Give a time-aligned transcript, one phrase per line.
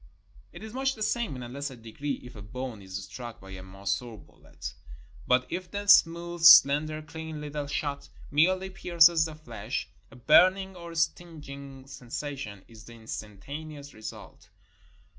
[0.51, 3.51] It is much the same in a lesser degree if a bone is struck by
[3.51, 4.73] a Mauser bullet;
[5.27, 10.75] but if the smooth, slender, clean little shot merely pierces the flesh, a burn ing
[10.75, 14.49] or stinging sensation is the instantaneous result.